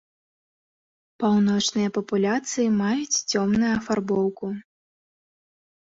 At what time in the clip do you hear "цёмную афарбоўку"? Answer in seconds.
3.31-4.45